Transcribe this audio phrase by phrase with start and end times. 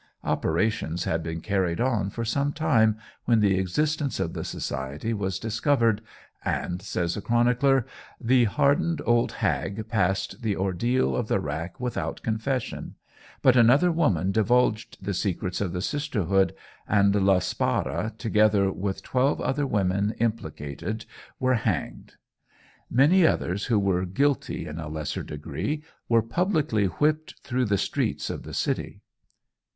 [0.23, 5.37] Operations had been carried on for some time, when the existence of the society was
[5.37, 6.01] discovered
[6.43, 7.85] and, says a chronicler,
[8.19, 12.95] "the hardened old hag passed the ordeal of the rack without confession;
[13.43, 16.55] but another woman divulged the secrets of the sisterhood,
[16.87, 21.05] and La Spara, together with twelve other women implicated,
[21.39, 22.15] were hanged."
[22.89, 28.31] Many others who were guilty in a lesser degree were publicly whipped through the streets
[28.31, 29.01] of the city.